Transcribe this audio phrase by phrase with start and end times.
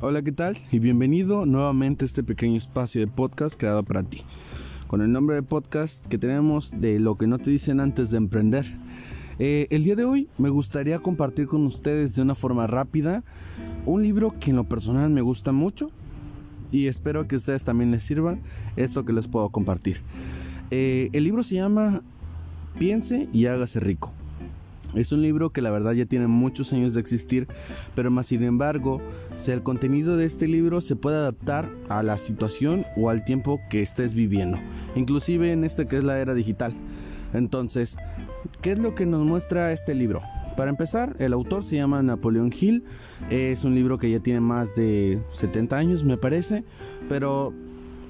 [0.00, 0.56] Hola, ¿qué tal?
[0.70, 4.22] Y bienvenido nuevamente a este pequeño espacio de podcast creado para ti.
[4.86, 8.18] Con el nombre de podcast que tenemos de lo que no te dicen antes de
[8.18, 8.64] emprender.
[9.40, 13.24] Eh, el día de hoy me gustaría compartir con ustedes de una forma rápida
[13.86, 15.90] un libro que en lo personal me gusta mucho
[16.70, 18.38] y espero que ustedes también les sirva
[18.76, 20.00] esto que les puedo compartir.
[20.70, 22.02] Eh, el libro se llama
[22.78, 24.12] Piense y hágase rico.
[24.94, 27.46] Es un libro que la verdad ya tiene muchos años de existir,
[27.94, 29.02] pero más sin embargo,
[29.36, 33.60] si el contenido de este libro se puede adaptar a la situación o al tiempo
[33.68, 34.58] que estés viviendo,
[34.96, 36.72] inclusive en este que es la era digital.
[37.34, 37.96] Entonces,
[38.62, 40.22] ¿qué es lo que nos muestra este libro?
[40.56, 42.82] Para empezar, el autor se llama Napoleón Hill,
[43.30, 46.64] es un libro que ya tiene más de 70 años me parece,
[47.08, 47.52] pero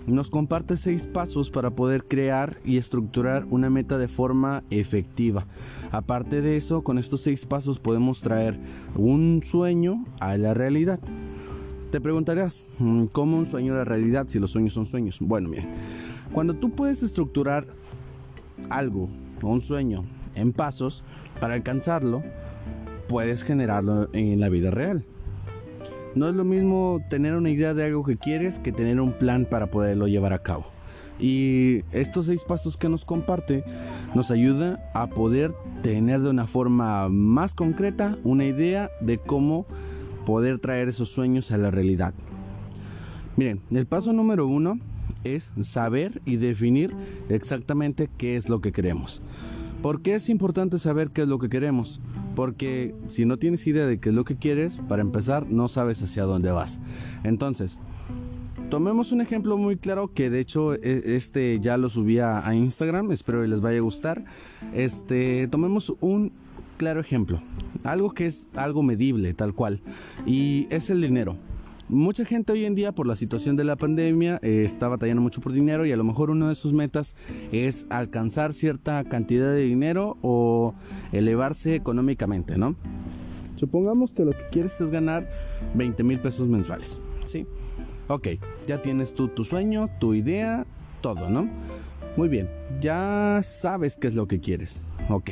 [0.09, 5.47] nos comparte seis pasos para poder crear y estructurar una meta de forma efectiva.
[5.93, 8.59] Aparte de eso, con estos seis pasos podemos traer
[8.97, 11.01] un sueño a la realidad.
[11.91, 15.19] Te preguntarás, mm, ¿cómo un sueño a la realidad si los sueños son sueños?
[15.21, 15.69] Bueno, bien,
[16.33, 17.67] cuando tú puedes estructurar
[18.71, 19.09] algo
[19.43, 21.03] o un sueño en pasos
[21.41, 22.23] para alcanzarlo,
[23.09, 25.05] puedes generarlo en la vida real.
[26.15, 29.47] No es lo mismo tener una idea de algo que quieres que tener un plan
[29.47, 30.67] para poderlo llevar a cabo.
[31.21, 33.65] Y estos seis pasos que nos comparte
[34.15, 39.67] nos ayuda a poder tener de una forma más concreta una idea de cómo
[40.25, 42.15] poder traer esos sueños a la realidad.
[43.37, 44.79] Miren, el paso número uno
[45.25, 46.95] es saber y definir
[47.29, 49.23] exactamente qué es lo que queremos.
[49.83, 52.01] ¿Por qué es importante saber qué es lo que queremos?
[52.39, 56.01] Porque si no tienes idea de qué es lo que quieres, para empezar, no sabes
[56.05, 56.79] hacia dónde vas.
[57.25, 57.81] Entonces,
[58.71, 63.11] tomemos un ejemplo muy claro que de hecho e, este ya lo subí a Instagram,
[63.11, 64.25] espero que les vaya a gustar.
[64.73, 66.31] Este, tomemos un
[66.77, 67.41] claro ejemplo,
[67.83, 69.81] algo que es algo medible, tal cual,
[70.25, 71.37] y es el dinero.
[71.91, 75.41] Mucha gente hoy en día por la situación de la pandemia eh, está batallando mucho
[75.41, 77.17] por dinero y a lo mejor una de sus metas
[77.51, 80.75] es alcanzar cierta cantidad de dinero o
[81.13, 82.77] elevarse económicamente, ¿no?
[83.57, 85.31] Supongamos que lo que quieres es ganar
[85.77, 87.47] 20 mil pesos mensuales, ¿sí?
[88.09, 88.29] Ok,
[88.67, 90.67] ya tienes tú tu sueño, tu idea,
[91.01, 91.49] todo, ¿no?
[92.19, 92.51] Muy bien,
[92.83, 95.31] ya sabes qué es lo que quieres, ok.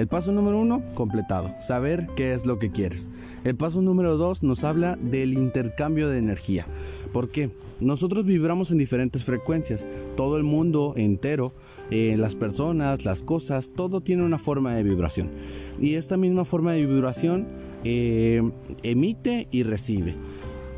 [0.00, 1.54] El paso número uno, completado.
[1.60, 3.06] Saber qué es lo que quieres.
[3.44, 6.66] El paso número dos nos habla del intercambio de energía.
[7.12, 7.50] ¿Por qué?
[7.80, 9.86] Nosotros vibramos en diferentes frecuencias.
[10.16, 11.52] Todo el mundo entero,
[11.90, 15.32] eh, las personas, las cosas, todo tiene una forma de vibración.
[15.78, 17.46] Y esta misma forma de vibración
[17.84, 18.40] eh,
[18.82, 20.14] emite y recibe.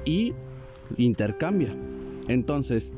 [0.05, 0.33] Y
[0.97, 1.77] intercambia.
[2.27, 2.93] Entonces,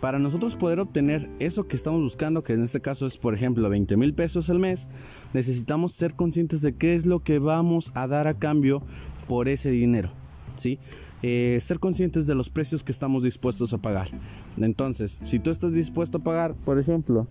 [0.00, 3.68] para nosotros poder obtener eso que estamos buscando, que en este caso es por ejemplo
[3.68, 4.88] 20 mil pesos al mes,
[5.32, 8.82] necesitamos ser conscientes de qué es lo que vamos a dar a cambio
[9.28, 10.10] por ese dinero.
[10.56, 10.78] ¿sí?
[11.22, 14.08] Eh, ser conscientes de los precios que estamos dispuestos a pagar.
[14.56, 17.26] Entonces, si tú estás dispuesto a pagar, por ejemplo,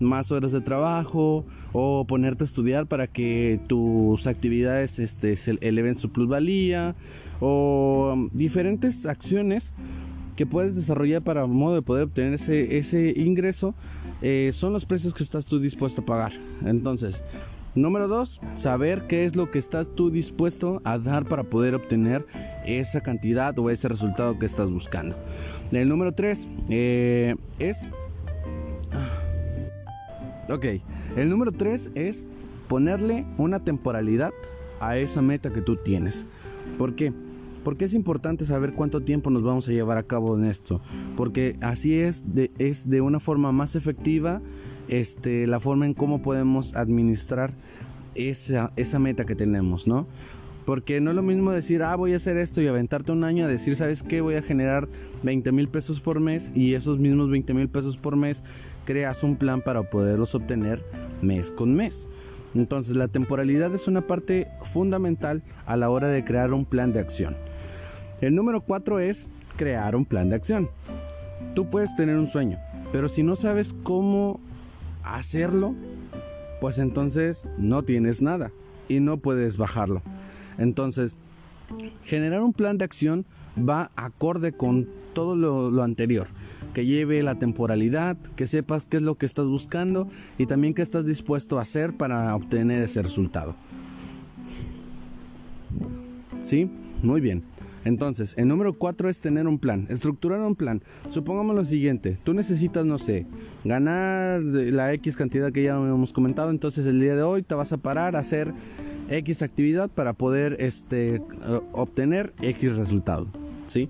[0.00, 5.94] más horas de trabajo o ponerte a estudiar para que tus actividades este, se eleven
[5.94, 6.96] su plusvalía
[7.40, 9.74] o diferentes acciones,
[10.36, 13.74] que puedes desarrollar para modo de poder obtener ese, ese ingreso
[14.22, 16.32] eh, son los precios que estás tú dispuesto a pagar.
[16.64, 17.22] Entonces,
[17.74, 22.26] número dos, saber qué es lo que estás tú dispuesto a dar para poder obtener
[22.66, 25.16] esa cantidad o ese resultado que estás buscando.
[25.72, 27.86] El número tres eh, es...
[30.48, 30.66] Ok,
[31.16, 32.26] el número tres es
[32.68, 34.32] ponerle una temporalidad
[34.80, 36.26] a esa meta que tú tienes.
[36.78, 37.12] ¿Por qué?
[37.64, 40.80] Porque es importante saber cuánto tiempo nos vamos a llevar a cabo en esto.
[41.16, 44.40] Porque así es de, es de una forma más efectiva
[44.88, 47.52] este, la forma en cómo podemos administrar
[48.14, 50.06] esa, esa meta que tenemos, ¿no?
[50.64, 53.44] Porque no es lo mismo decir, ah, voy a hacer esto y aventarte un año
[53.44, 54.22] a decir, ¿sabes qué?
[54.22, 54.88] Voy a generar
[55.22, 58.42] 20 mil pesos por mes y esos mismos 20 mil pesos por mes
[58.86, 60.82] creas un plan para poderlos obtener
[61.20, 62.08] mes con mes.
[62.54, 67.00] Entonces la temporalidad es una parte fundamental a la hora de crear un plan de
[67.00, 67.36] acción.
[68.20, 69.26] El número 4 es
[69.56, 70.68] crear un plan de acción.
[71.54, 72.58] Tú puedes tener un sueño,
[72.92, 74.40] pero si no sabes cómo
[75.02, 75.74] hacerlo,
[76.60, 78.50] pues entonces no tienes nada
[78.88, 80.02] y no puedes bajarlo.
[80.58, 81.18] Entonces,
[82.04, 83.24] generar un plan de acción
[83.56, 86.26] va acorde con todo lo, anterior,
[86.72, 90.08] que lleve la temporalidad, que sepas qué es lo que estás buscando
[90.38, 93.54] y también qué estás dispuesto a hacer para obtener ese resultado.
[96.40, 96.70] ¿Sí?
[97.02, 97.44] Muy bien.
[97.84, 100.82] Entonces, el número 4 es tener un plan, estructurar un plan.
[101.10, 103.26] Supongamos lo siguiente, tú necesitas, no sé,
[103.64, 107.72] ganar la X cantidad que ya hemos comentado, entonces el día de hoy te vas
[107.72, 108.52] a parar a hacer
[109.10, 111.22] X actividad para poder este,
[111.72, 113.26] obtener X resultado.
[113.66, 113.88] ¿sí?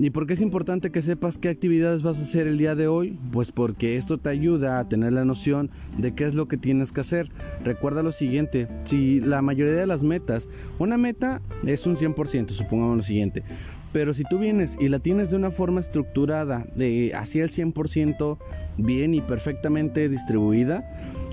[0.00, 2.86] ¿Y por qué es importante que sepas qué actividades vas a hacer el día de
[2.86, 3.18] hoy?
[3.32, 6.92] Pues porque esto te ayuda a tener la noción de qué es lo que tienes
[6.92, 7.30] que hacer.
[7.64, 10.48] Recuerda lo siguiente, si la mayoría de las metas,
[10.78, 13.42] una meta es un 100%, supongamos lo siguiente,
[13.92, 18.38] pero si tú vienes y la tienes de una forma estructurada, de hacia el 100%
[18.76, 20.88] bien y perfectamente distribuida,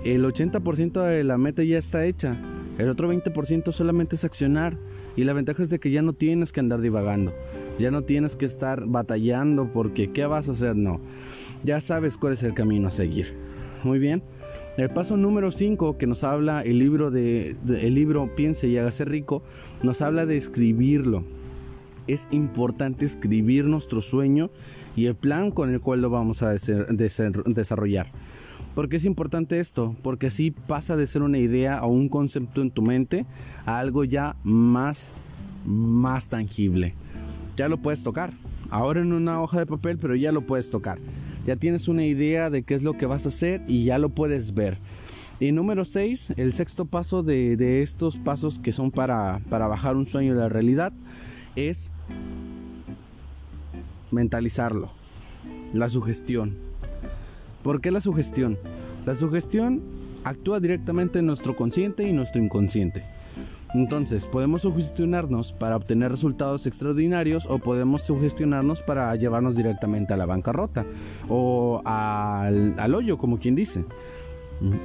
[0.05, 2.35] el 80% de la meta ya está hecha.
[2.77, 4.77] El otro 20% solamente es accionar.
[5.15, 7.33] Y la ventaja es de que ya no tienes que andar divagando.
[7.79, 10.75] Ya no tienes que estar batallando porque ¿qué vas a hacer?
[10.75, 10.99] No.
[11.63, 13.33] Ya sabes cuál es el camino a seguir.
[13.83, 14.23] Muy bien.
[14.77, 19.05] El paso número 5 que nos habla el libro de, el libro Piense y hágase
[19.05, 19.41] rico,
[19.83, 21.23] nos habla de escribirlo.
[22.07, 24.51] Es importante escribir nuestro sueño
[24.97, 28.11] y el plan con el cual lo vamos a desarrollar.
[28.73, 29.95] ¿Por qué es importante esto?
[30.03, 33.25] Porque así pasa de ser una idea o un concepto en tu mente
[33.65, 35.11] a algo ya más,
[35.65, 36.93] más tangible
[37.55, 38.33] ya lo puedes tocar.
[38.69, 40.97] Ahora en una hoja de papel, pero ya lo puedes tocar.
[41.45, 44.09] Ya tienes una idea de qué es lo que vas a hacer y ya lo
[44.09, 44.77] puedes ver.
[45.39, 50.05] Y número 6, el sexto paso de, estos pasos que son para, para bajar un
[50.05, 50.93] sueño a la realidad
[51.55, 51.91] es
[54.11, 54.91] mentalizarlo.
[55.73, 56.57] La sugestión.
[57.65, 58.59] ¿Por qué la sugestión?
[59.07, 59.81] La sugestión
[60.23, 63.03] actúa directamente en nuestro consciente y nuestro inconsciente.
[63.73, 70.27] Entonces, podemos sugestionarnos para obtener resultados extraordinarios o podemos sugestionarnos para llevarnos directamente a la
[70.27, 70.85] bancarrota
[71.27, 73.83] o al, hoyo, como quien dice.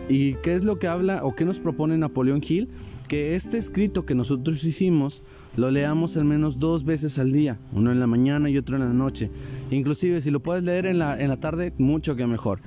[0.09, 2.71] ¿Y qué es lo que habla o qué nos propone Napoleón Hill?
[3.11, 5.25] Que este escrito que nosotros hicimos
[5.57, 8.83] lo leamos al menos dos veces al día, uno en la mañana y otro en
[8.83, 9.33] la noche.
[9.73, 12.61] Inclusive si lo puedes leer en la, en la tarde, mucho que mejor.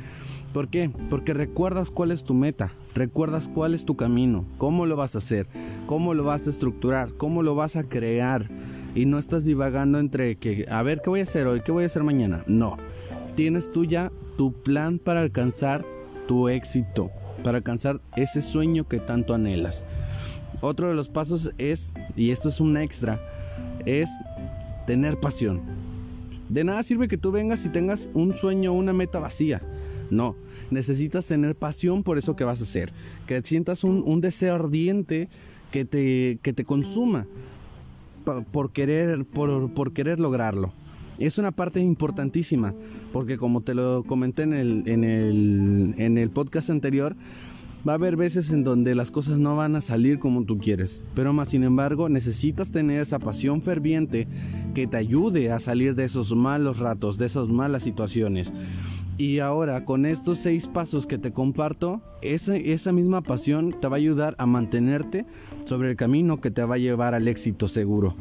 [0.52, 0.92] ¿Por qué?
[1.10, 5.20] Porque recuerdas cuál es tu meta, recuerdas cuál es tu camino, cómo lo vas a
[5.20, 5.48] hacer,
[5.86, 8.50] cómo lo vas a estructurar, cómo lo vas a crear.
[8.96, 11.62] Y no estás divagando entre que, a ver, ¿qué voy a hacer hoy?
[11.62, 12.44] ¿Qué voy a hacer mañana?
[12.48, 12.78] No.
[13.38, 15.86] Tienes tú ya tu plan para alcanzar
[16.28, 17.12] tu éxito,
[17.46, 19.86] para alcanzar ese sueño que tanto anhelas.
[20.62, 23.20] Otro de los pasos es, y esto es un extra,
[23.86, 24.10] es
[24.86, 25.62] tener pasión.
[26.50, 29.62] De nada sirve que tú vengas y tengas un sueño, una meta vacía.
[30.10, 30.36] No,
[30.70, 32.92] necesitas tener pasión por eso que vas a hacer,
[33.28, 35.30] que sientas un, deseo ardiente
[35.72, 37.26] que te, que te consuma
[38.52, 40.72] por querer, por, querer lograrlo.
[41.20, 42.74] Es una parte importantísima,
[43.12, 47.16] porque como te lo comenté en el, en el, en el podcast anterior,
[47.88, 51.02] va a haber veces en donde las cosas no van a salir como tú quieres,
[51.16, 54.28] pero más sin embargo necesitas tener esa pasión ferviente
[54.74, 58.54] que te ayude a salir de esos malos ratos, de esas malas situaciones.
[59.18, 63.98] Y ahora con estos seis pasos que te comparto, esa, esa misma pasión te va
[63.98, 65.26] a ayudar a mantenerte
[65.66, 68.16] sobre el camino que te va a llevar al éxito seguro.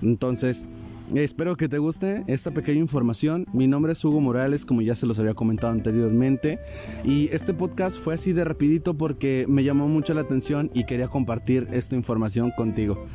[0.00, 0.64] Entonces,
[1.14, 3.46] espero que te guste esta pequeña información.
[3.52, 6.58] Mi nombre es Hugo Morales, como ya se los había comentado anteriormente.
[7.04, 11.08] Y este podcast fue así de rapidito porque me llamó mucho la atención y quería
[11.08, 13.06] compartir esta información contigo.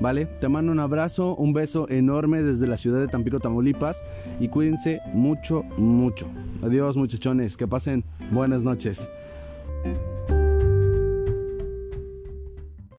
[0.00, 0.26] ¿vale?
[0.26, 4.02] Te mando un abrazo, un beso enorme desde la ciudad de Tampico, Tamaulipas
[4.40, 6.26] y cuídense mucho, mucho.
[6.62, 9.10] Adiós muchachones, que pasen buenas noches.